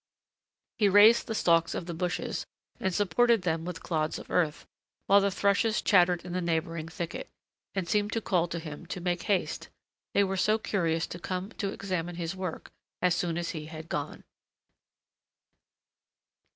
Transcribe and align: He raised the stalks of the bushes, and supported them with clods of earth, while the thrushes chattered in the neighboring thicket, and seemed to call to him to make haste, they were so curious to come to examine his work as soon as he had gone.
He 0.79 0.89
raised 0.89 1.27
the 1.27 1.35
stalks 1.35 1.75
of 1.75 1.85
the 1.85 1.93
bushes, 1.93 2.47
and 2.79 2.91
supported 2.91 3.43
them 3.43 3.65
with 3.65 3.83
clods 3.83 4.17
of 4.17 4.31
earth, 4.31 4.65
while 5.05 5.21
the 5.21 5.29
thrushes 5.29 5.79
chattered 5.79 6.25
in 6.25 6.33
the 6.33 6.41
neighboring 6.41 6.87
thicket, 6.87 7.29
and 7.75 7.87
seemed 7.87 8.11
to 8.13 8.19
call 8.19 8.47
to 8.47 8.57
him 8.57 8.87
to 8.87 8.99
make 8.99 9.21
haste, 9.29 9.69
they 10.15 10.23
were 10.23 10.37
so 10.37 10.57
curious 10.57 11.05
to 11.05 11.19
come 11.19 11.51
to 11.51 11.71
examine 11.71 12.15
his 12.15 12.35
work 12.35 12.71
as 12.99 13.13
soon 13.13 13.37
as 13.37 13.51
he 13.51 13.67
had 13.67 13.89
gone. 13.89 14.23